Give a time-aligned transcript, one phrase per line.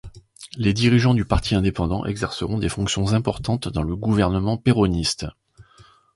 [0.57, 5.27] Les dirigeants du Parti indépendant exerceront des fonctions importantes dans le gouvernement péroniste.